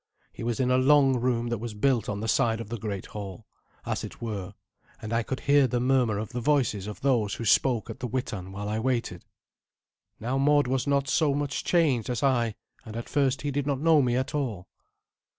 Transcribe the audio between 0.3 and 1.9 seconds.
He was in a long room that was